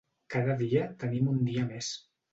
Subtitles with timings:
[0.35, 1.95] Cada dia tenim un dia més.